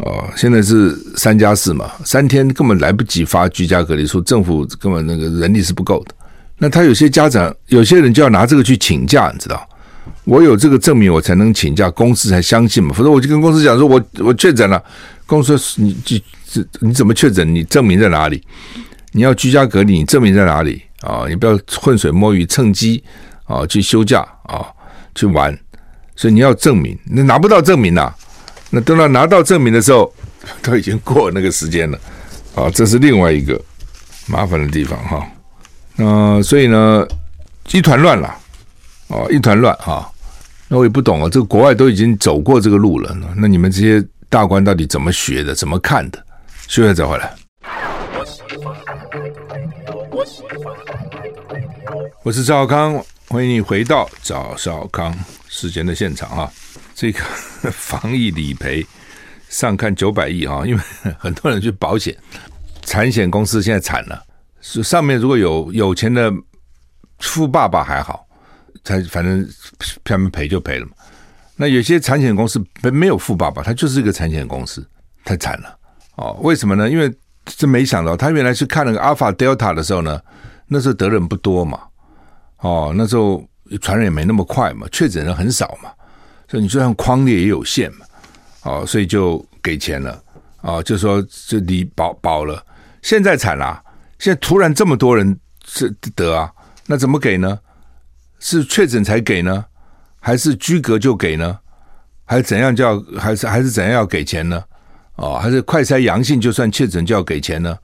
[0.00, 6.14] 啊、现在是三加四嘛，三天根本来不及发居家隔离书，政府根本那个人力是不够的。
[6.58, 9.66] 那他有些家长，有些人就要拿这个去请假，你知道？
[10.24, 12.92] 我有这个证明，我才能请假，公司才相信嘛。
[12.92, 14.82] 否则我就跟公司讲说，我我确诊了，
[15.24, 17.54] 公司说你这这你怎么确诊？
[17.54, 18.42] 你证明在哪里？
[19.12, 20.82] 你要居家隔离，你证明在哪里？
[21.06, 23.02] 啊、你不要浑水摸鱼，趁机
[23.44, 24.66] 啊、去休假啊、
[25.14, 25.56] 去玩，
[26.16, 28.12] 所以你要证明，你拿不到证明呐、
[28.70, 30.12] 那等到拿到证明的时候，
[30.62, 31.98] 都已经过那个时间了
[32.56, 33.60] 啊、这是另外一个
[34.26, 35.24] 麻烦的地方哈。
[35.94, 37.06] 那、所以呢，
[37.72, 38.28] 一团乱了
[39.08, 40.08] 啊，一团乱啊。
[40.68, 46.18] 那我也不懂啊，这个国外都已经走过这个路了，那你们这些大官到底怎么学的，怎么看的？
[46.66, 47.32] 休息再回来。
[52.26, 56.52] 我是赵少康，欢迎你回到赵少康时间的现场啊！
[56.92, 57.20] 这个
[57.70, 58.84] 防疫理赔
[59.48, 60.82] 上看九百亿啊，因为
[61.20, 62.16] 很多人去保险，
[62.82, 64.20] 产险公司现在惨了。
[64.60, 66.32] 上面如果有有钱的
[67.20, 68.26] 富爸爸还好，
[68.82, 69.48] 他反正
[70.02, 70.94] 他们赔就赔了嘛。
[71.54, 74.84] 那有些产险公司没没有富爸爸，他就是一个产险公司，
[75.24, 75.78] 太惨了
[76.16, 76.36] 哦。
[76.42, 76.90] 为什么呢？
[76.90, 77.08] 因为
[77.44, 80.20] 真没想到，他原来去看那个阿尔法、德尔塔的时候呢，
[80.66, 81.80] 那时候得人不多嘛。
[82.58, 83.44] 哦，那时候
[83.80, 85.90] 传染也没那么快嘛，确诊人很少嘛，
[86.48, 88.06] 所以你就算框列也有限嘛，
[88.62, 90.22] 哦，所以就给钱了，
[90.62, 92.64] 哦，就说这你保保了。
[93.02, 93.82] 现在惨了，
[94.18, 96.50] 现在突然这么多人是得啊，
[96.86, 97.58] 那怎么给呢？
[98.38, 99.64] 是确诊才给呢，
[100.20, 101.58] 还是居隔就给呢？
[102.24, 104.62] 还是怎样叫还是还是怎样要给钱呢？
[105.16, 107.78] 哦，还是快筛阳性就算确诊就要给钱呢？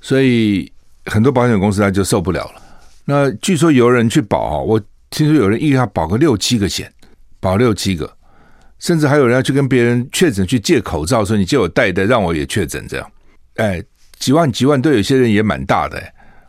[0.00, 0.72] 所以
[1.06, 2.62] 很多保险公司他就受不了了。
[3.04, 6.90] 那据说有人去保，我听说有人一个要保个六七个险，
[7.40, 8.10] 保六七个，
[8.78, 13.12] 甚至还有人要去跟别人确诊去借口罩，说你借我戴一戴，让我也确诊这样。
[13.56, 13.82] 哎，
[14.18, 16.00] 几万几万对有些人也蛮大的。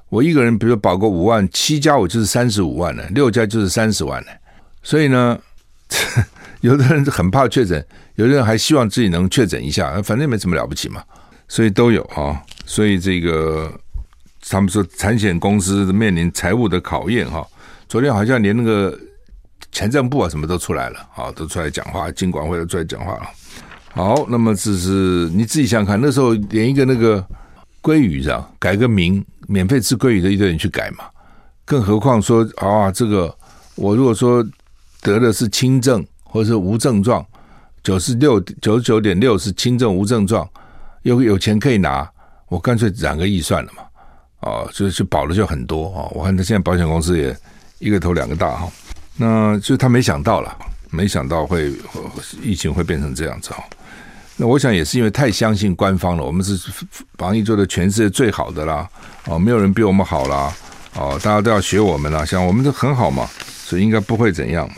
[0.09, 4.27] 我一个人比如保个五万，七家我就是三十五万了，六家就是三十万了。
[4.83, 5.39] 所以呢，
[6.61, 7.83] 有的人很怕确诊，
[8.15, 11.03] 有的人还希望自己能确诊一下，反正没什么了不起嘛。
[11.47, 12.39] 所以都有啊。
[12.67, 13.73] 所以这个。
[14.49, 17.45] 他们说，产险公司面临财务的考验哈。
[17.87, 18.97] 昨天好像连那个
[19.71, 23.23] 财政部啊什么都出来了啊，都出来讲话，金管会都出来讲话了。
[23.91, 27.25] 好，那么这是你自己想想看，那时候连一个那个
[27.81, 31.05] 鲑鱼这样改个名，免费吃鲑鱼的一堆人去改嘛，
[31.65, 33.33] 更何况说啊，这个
[33.75, 34.43] 我如果说
[35.01, 37.25] 得的是轻症或者是无症状，
[37.83, 40.47] 九十六九十九点六是轻症无症状，
[41.03, 42.09] 又有钱可以拿，
[42.49, 43.83] 我干脆染个疫算了嘛。
[44.43, 46.11] 哦，就是去保的就很多哦。
[46.13, 47.35] 我看他现在保险公司也
[47.79, 48.69] 一个头两个大哈。
[49.15, 50.55] 那就他没想到了，
[50.89, 51.73] 没想到会
[52.41, 53.63] 疫情会变成这样子哈。
[54.35, 56.57] 那我想也是因为太相信官方了，我们是
[57.17, 58.89] 防疫做的全世界最好的啦。
[59.25, 60.51] 哦，没有人比我们好啦。
[60.95, 63.27] 哦，大家都要学我们啦，像我们都很好嘛，
[63.65, 64.69] 所以应该不会怎样。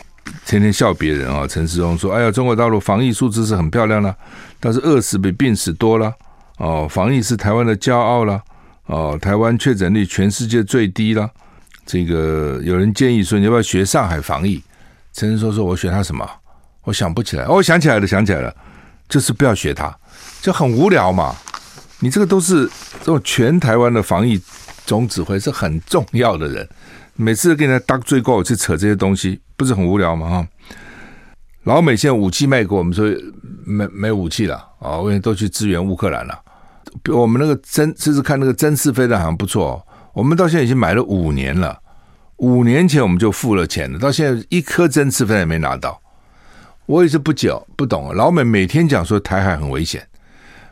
[0.44, 4.14] 天天笑别人啊，陈时中说：“哎呀，中国大陆防疫数字是很漂亮啦，
[4.60, 6.12] 但是饿死比病死多了。
[6.58, 8.40] 哦，防疫是台湾的骄傲了。”
[8.86, 11.28] 哦，台湾确诊率全世界最低了。
[11.84, 14.62] 这个有人建议说，你要不要学上海防疫？
[15.12, 16.28] 陈生说说，我学他什么？
[16.82, 17.44] 我想不起来。
[17.44, 18.54] 哦，我想起来了，想起来了，
[19.08, 19.96] 就是不要学他，
[20.40, 21.34] 就很无聊嘛。
[22.00, 22.68] 你这个都是
[23.00, 24.40] 这种全台湾的防疫
[24.84, 26.68] 总指挥是很重要的人，
[27.14, 30.28] 每次跟人家搭罪过去扯这些东西，不是很无聊吗？
[30.28, 30.48] 哈，
[31.64, 33.06] 老美现在武器卖给我们，说
[33.64, 36.38] 没没武器了啊，为都去支援乌克兰了？
[37.12, 39.84] 我们那个针，试试看那个针刺飞弹好像不错。
[40.12, 41.78] 我们到现在已经买了五年了，
[42.36, 46.00] 五年前我们就付了钱了，到现在一颗针刺飞弹也没拿到。
[46.86, 50.06] 我也是不久不懂，老美每天讲说台海很危险，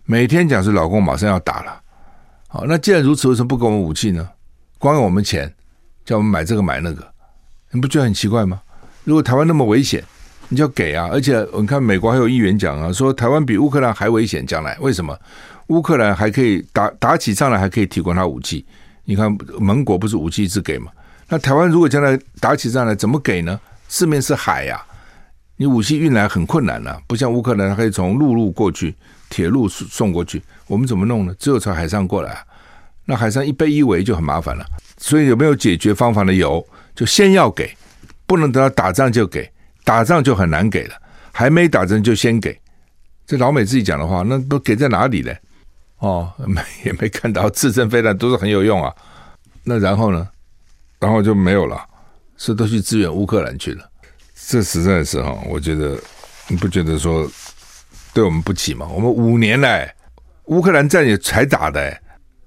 [0.04, 1.80] 每天讲说老公马上要打了。
[2.48, 4.28] 好，那既然如此，为什么不给我们武器呢？
[4.78, 5.52] 光用我们钱
[6.04, 7.04] 叫我们买这个买那个，
[7.72, 8.60] 你不觉得很奇怪吗？
[9.02, 10.02] 如果台湾那么危险，
[10.48, 11.08] 你就要给啊！
[11.10, 15.18] 而且你看美国还有议员讲啊，说台湾比乌克兰还危险，将来为什么？
[15.68, 18.64] 乌克兰还可以打打起仗来，还可以提供他武器。
[19.04, 20.90] 你看盟国不是武器一直给吗？
[21.28, 23.58] 那台湾如果将来打起仗来，怎么给呢？
[23.88, 24.84] 四面是海呀、啊，
[25.56, 28.94] 你武器运来很困难了，不像乌克兰可以从陆路过去，
[29.30, 30.42] 铁路送过去。
[30.66, 31.34] 我们怎么弄呢？
[31.38, 32.44] 只有从海上过来，
[33.06, 34.64] 那海上一被一围就很麻烦了。
[34.98, 36.32] 所以有没有解决方法呢？
[36.32, 37.74] 有，就先要给，
[38.26, 39.50] 不能等到打仗就给，
[39.84, 40.94] 打仗就很难给了。
[41.32, 42.58] 还没打仗就先给，
[43.26, 45.32] 这老美自己讲的话，那都给在哪里呢？
[46.04, 48.94] 哦，没 也没看到，刺针飞弹都是很有用啊。
[49.62, 50.28] 那然后呢？
[51.00, 51.82] 然后就没有了，
[52.36, 53.90] 是都去支援乌克兰去了。
[54.46, 55.98] 这实在是哈，我觉得
[56.48, 57.26] 你不觉得说
[58.12, 58.86] 对我们不起吗？
[58.86, 59.94] 我们五年来
[60.46, 61.98] 乌克兰战也才打的，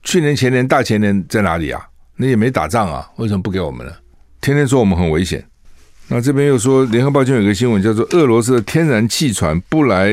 [0.04, 1.84] 去年前年大前年在哪里啊？
[2.16, 3.94] 那也没打仗啊，为什么不给我们呢？
[4.40, 5.44] 天天说我们很危险。
[6.08, 10.10] 那这边又说，联合报就有个新闻叫做“俄罗斯的天然气船不来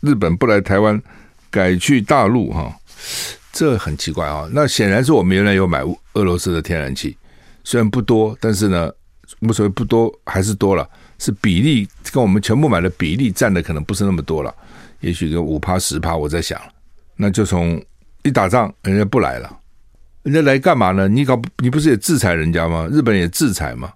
[0.00, 1.00] 日本，不来台湾”。
[1.54, 2.74] 改去大陆哈，
[3.52, 4.48] 这很奇怪啊。
[4.50, 7.16] 那显然是我们原来有买俄罗斯的天然气，
[7.62, 8.90] 虽然不多，但是呢，
[9.38, 10.88] 无所谓不多还是多了，
[11.20, 14.52] 是比例跟我们全部买的比例占的可能不是那么多了，
[14.98, 16.16] 也许个五趴十趴。
[16.16, 16.60] 我在想，
[17.14, 17.80] 那就从
[18.24, 19.56] 一打仗人家不来了，
[20.24, 21.06] 人家来干嘛呢？
[21.06, 22.88] 你搞你不是也制裁人家吗？
[22.90, 23.92] 日本也制裁吗？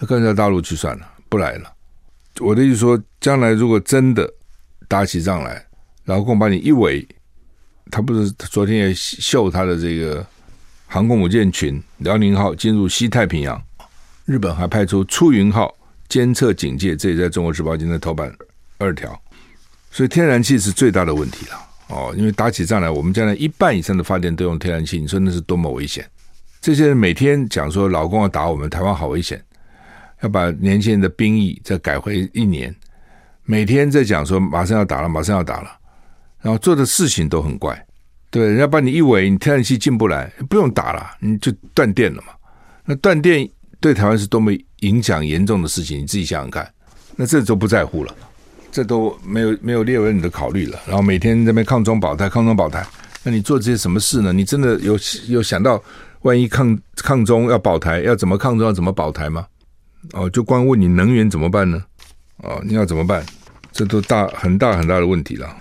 [0.00, 1.72] 那跟着大陆去算了，不来了。
[2.40, 4.28] 我的意思说，将来如果真的
[4.88, 5.64] 打起仗来。
[6.08, 7.06] 老共把你一围，
[7.90, 10.26] 他不是昨天也秀他的这个
[10.86, 13.62] 航空母舰群“辽宁号”进入西太平洋，
[14.24, 15.76] 日本还派出“出云号”
[16.08, 18.34] 监测警戒，这也在中国时报今天头版
[18.78, 19.20] 二条。
[19.90, 26.08] 所以天然气是最大的问题了哦，因为打起仗来，我们将来一半以上的发电都用天然气，你说那是多么危险？
[26.62, 29.44] 这些人每天讲说老共要打我们，台湾好危险，
[30.22, 32.74] 要把年轻人的兵役再改回一年，
[33.44, 35.77] 每天在讲说马上要打了，马上要打了。
[36.48, 37.78] 然后做的事情都很怪，
[38.30, 42.28] 对，人家把你一围，你天然气进不来，不用打了，你就断电了嘛。
[42.86, 43.46] 那断电
[43.80, 46.66] 对台湾是多么影响严重的事情，你自己想想看。
[47.16, 48.14] 那这都不在乎了，
[48.72, 50.80] 这都没有没有列为你的考虑了。
[50.86, 52.82] 然后每天在那边抗中保台，抗中保台，
[53.22, 54.32] 那你做这些什么事呢？
[54.32, 55.78] 你真的有有想到
[56.22, 59.46] 万一抗抗中要保台，要怎么抗中要怎么保台吗？
[60.14, 61.84] 哦，就光问你能源怎么办呢？
[62.38, 63.22] 哦，你要怎么办？
[63.70, 65.54] 这都大很大很大的问题了。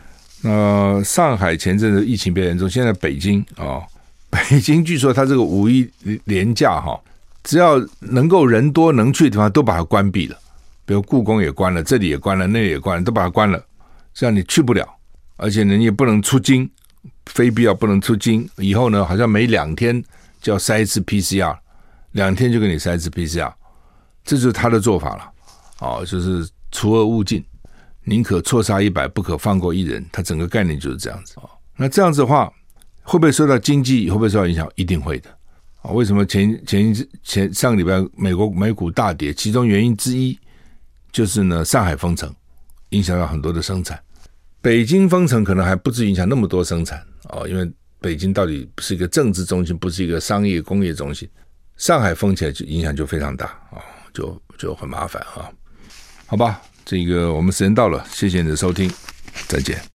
[0.47, 3.83] 那上海前阵子疫情比较严重，现在北京啊、哦，
[4.29, 5.85] 北京据说它这个五一
[6.23, 6.97] 连假哈，
[7.43, 10.37] 只要能够人多能去的地方都把它关闭了，
[10.85, 13.61] 比如故宫也关了，这里也关了，那里也关了，都把它关了，
[14.13, 14.87] 这样你去不了，
[15.35, 16.69] 而且呢你也不能出京，
[17.25, 18.49] 非必要不能出京。
[18.55, 20.01] 以后呢，好像每两天
[20.41, 21.53] 就要筛一次 PCR，
[22.13, 23.51] 两天就给你筛一次 PCR，
[24.23, 25.29] 这就是他的做法了。
[25.79, 27.43] 哦，就是除恶务尽。
[28.09, 30.03] 宁可错杀一百，不可放过一人。
[30.13, 31.43] 他整个概念就是这样子啊。
[31.75, 32.49] 那这样子的话，
[33.03, 34.09] 会不会受到经济？
[34.09, 34.65] 会不会受到影响？
[34.75, 35.29] 一定会的。
[35.81, 39.33] 啊，为什么前前前上个礼拜美国美股大跌？
[39.33, 40.39] 其中原因之一
[41.11, 42.33] 就是呢，上海封城，
[42.91, 44.01] 影响到很多的生产。
[44.61, 51.29] 北京封城可能还不至于影响那么多生产啊，因为北京到底是一个政治中心，不是一个商业工业中心。
[51.75, 53.83] 上海封起来就影响就非常大啊，
[54.13, 55.51] 就就很麻烦啊。
[56.25, 56.61] 好吧。
[56.89, 58.89] 这个我们时间到了，谢谢你的收听，
[59.49, 59.96] 再见。